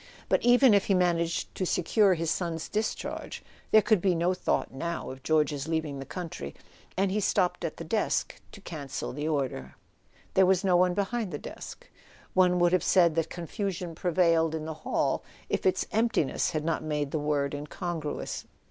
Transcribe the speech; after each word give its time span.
But 0.29 0.41
even 0.41 0.73
if 0.73 0.85
he 0.85 0.95
managed 0.95 1.53
to 1.53 1.63
secure 1.63 2.15
his 2.15 2.31
son's 2.31 2.67
discharge, 2.69 3.43
there 3.69 3.83
could 3.83 4.01
be 4.01 4.15
no 4.15 4.33
thought, 4.33 4.73
now, 4.73 5.11
of 5.11 5.21
George's 5.21 5.67
leaving 5.67 5.99
the 5.99 6.07
country; 6.07 6.55
and 6.97 7.11
he 7.11 7.19
stopped 7.19 7.63
at 7.63 7.77
the 7.77 7.83
desk 7.83 8.41
to 8.51 8.61
cancel 8.61 9.13
the 9.13 9.27
order. 9.27 9.75
There 10.33 10.47
was 10.47 10.63
no 10.63 10.75
one 10.75 10.95
behind 10.95 11.29
the 11.31 11.37
desk: 11.37 11.87
one 12.33 12.57
would 12.57 12.71
have 12.71 12.81
A 12.81 12.83
SON 12.83 13.03
AT 13.03 13.05
THE 13.13 13.13
FRONT 13.13 13.13
said 13.25 13.29
that 13.29 13.35
confusion 13.35 13.93
prevailed 13.93 14.55
in 14.55 14.65
the 14.65 14.73
hall, 14.73 15.23
if 15.49 15.67
its 15.67 15.85
empti¬ 15.93 16.25
ness 16.25 16.49
had 16.49 16.65
not 16.65 16.81
made 16.81 17.11
the 17.11 17.19
word 17.19 17.53
incongruous. 17.53 18.45